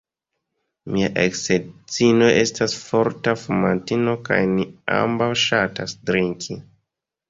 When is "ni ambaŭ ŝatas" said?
4.57-6.01